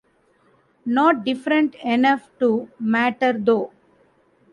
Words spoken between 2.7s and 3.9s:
matter though.